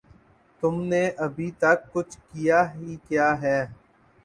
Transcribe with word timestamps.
تم 0.63 0.75
نے 0.91 1.03
ابھے 1.25 1.47
تک 1.61 1.79
کچھ 1.93 2.15
کیا 2.29 2.59
ہی 2.73 2.95
کیا 3.07 3.29
ہے 3.41 3.59